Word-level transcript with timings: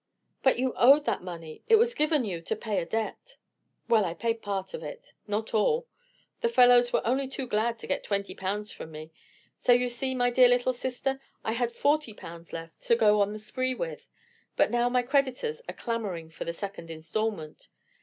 "But 0.41 0.57
you 0.57 0.73
owed 0.77 1.05
that 1.05 1.21
money; 1.21 1.61
it 1.69 1.75
was 1.75 1.93
given 1.93 2.25
you 2.25 2.41
to 2.41 2.55
pay 2.55 2.81
a 2.81 2.87
debt." 2.87 3.35
"Well, 3.87 4.03
I 4.03 4.15
paid 4.15 4.41
part 4.41 4.73
of 4.73 4.81
it—not 4.81 5.53
all. 5.53 5.85
The 6.39 6.49
fellows 6.49 6.91
were 6.91 7.05
only 7.05 7.27
too 7.27 7.45
glad 7.45 7.77
to 7.77 7.85
get 7.85 8.03
twenty 8.03 8.33
pounds 8.33 8.71
from 8.71 8.89
me; 8.89 9.11
so 9.59 9.73
you 9.73 9.89
see, 9.89 10.15
my 10.15 10.31
dear 10.31 10.47
little 10.47 10.73
sister, 10.73 11.21
I 11.43 11.51
had 11.51 11.71
forty 11.71 12.15
pounds 12.15 12.51
left 12.51 12.81
to 12.87 12.95
go 12.95 13.21
on 13.21 13.31
the 13.31 13.37
spree 13.37 13.75
with. 13.75 14.07
But 14.55 14.71
now 14.71 14.89
my 14.89 15.03
creditors 15.03 15.61
are 15.69 15.75
clamoring 15.75 16.31
for 16.31 16.45
the 16.45 16.53
second 16.53 16.89
instalment. 16.89 17.67